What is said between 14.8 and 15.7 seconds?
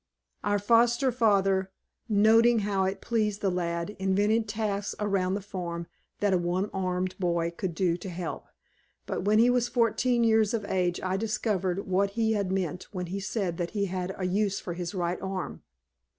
right arm.